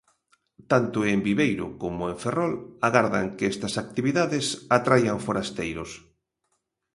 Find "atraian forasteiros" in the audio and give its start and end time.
4.77-5.91